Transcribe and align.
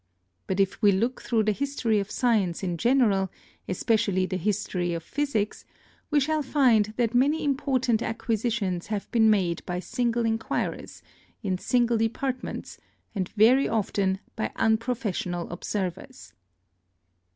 But 0.47 0.59
if 0.59 0.81
we 0.81 0.91
look 0.91 1.21
through 1.21 1.43
the 1.43 1.51
history 1.51 1.99
of 1.99 2.09
science 2.09 2.63
in 2.63 2.75
general, 2.77 3.29
especially 3.67 4.25
the 4.25 4.35
history 4.35 4.95
of 4.95 5.03
physics, 5.03 5.63
we 6.09 6.19
shall 6.19 6.41
find 6.41 6.91
that 6.97 7.13
many 7.13 7.43
important 7.43 8.01
acquisitions 8.01 8.87
have 8.87 9.11
been 9.11 9.29
made 9.29 9.63
by 9.67 9.79
single 9.79 10.25
inquirers, 10.25 11.03
in 11.43 11.59
single 11.59 11.99
departments, 11.99 12.79
and 13.13 13.29
very 13.29 13.69
often 13.69 14.19
by 14.35 14.51
unprofessional 14.55 15.47
observers. 15.51 16.33